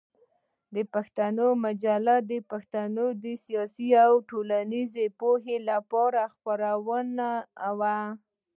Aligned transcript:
پښتون 0.93 1.37
مجله 1.65 2.15
د 2.31 2.33
پښتنو 2.51 3.05
د 3.23 3.25
سیاسي 3.45 3.89
او 4.05 4.13
ټولنیزې 4.29 5.05
پوهې 5.19 5.57
لپاره 5.69 6.21
مهمه 6.25 6.31
خپرونه 6.33 7.29
وه. 7.79 7.97